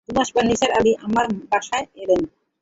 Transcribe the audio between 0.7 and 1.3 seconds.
আলি আমার